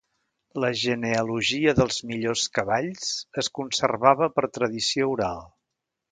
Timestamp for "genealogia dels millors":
0.83-2.45